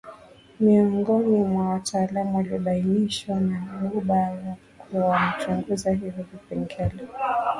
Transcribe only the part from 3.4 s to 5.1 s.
Buberwa kuwa